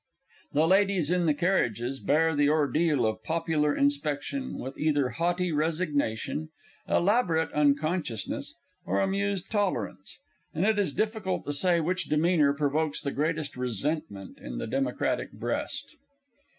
[0.53, 6.49] The ladies in the carriages bear the ordeal of popular inspection with either haughty resignation,
[6.89, 10.17] elaborate unconsciousness, or amused tolerance,
[10.55, 15.33] and it is difficult to say which demeanour provokes the greatest resentment in the democratic
[15.33, 15.95] breast.